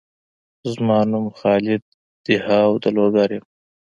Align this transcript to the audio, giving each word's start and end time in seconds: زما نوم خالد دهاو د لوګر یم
زما 0.73 0.99
نوم 1.11 1.25
خالد 1.39 1.81
دهاو 2.25 2.71
د 2.83 2.85
لوګر 2.95 3.29
یم 3.35 3.45